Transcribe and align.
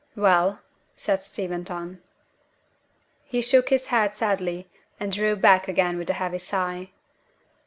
"Well?" 0.15 0.61
said 0.97 1.17
Steventon. 1.19 2.01
He 3.23 3.39
shook 3.43 3.69
his 3.69 3.85
head 3.93 4.11
sadly, 4.13 4.67
and 4.99 5.11
drew 5.11 5.35
back 5.35 5.67
again 5.67 5.99
with 5.99 6.09
a 6.09 6.13
heavy 6.13 6.39
sigh. 6.39 6.89